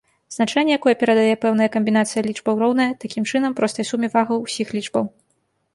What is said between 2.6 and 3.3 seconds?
роўнае, такім